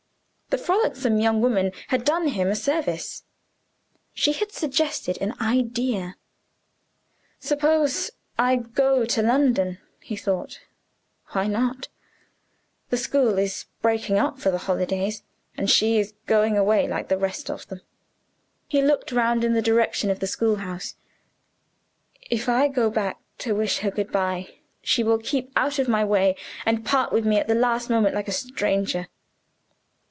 [0.49, 3.23] The frolicsome young woman had done him a service:
[4.13, 6.17] she had suggested an idea.
[7.39, 10.59] "Suppose I go to London?" he thought.
[11.27, 11.87] "Why not?
[12.89, 15.23] the school is breaking up for the holidays
[15.55, 17.79] and she is going away like the rest of them."
[18.67, 20.95] He looked round in the direction of the schoolhouse.
[22.29, 24.49] "If I go back to wish her good by,
[24.81, 28.13] she will keep out of my way, and part with me at the last moment
[28.15, 29.07] like a stranger.